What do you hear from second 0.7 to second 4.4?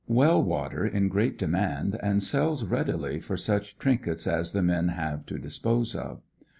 in great demand and sells readily for such trinkets